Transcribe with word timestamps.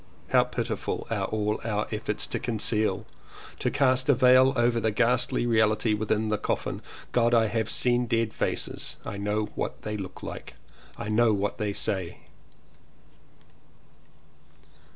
How 0.29 0.43
pitiful 0.45 1.05
are 1.11 1.25
all 1.25 1.61
our 1.63 1.85
efforts 1.91 2.25
to 2.25 2.39
conceal, 2.39 3.05
to 3.59 3.69
cast 3.69 4.09
a 4.09 4.15
veil 4.15 4.51
over 4.55 4.79
the 4.79 4.89
ghastly 4.89 5.45
reality 5.45 5.93
within 5.93 6.29
the 6.29 6.39
coffin. 6.39 6.81
God! 7.11 7.35
I 7.35 7.45
have 7.45 7.69
seen 7.69 8.07
dead 8.07 8.33
faces. 8.33 8.95
I 9.05 9.17
know 9.17 9.51
what 9.53 9.83
they 9.83 9.97
look 9.97 10.23
like. 10.23 10.55
1 10.95 11.15
know 11.15 11.33
what 11.33 11.59
they 11.59 11.71
say. 11.71 12.21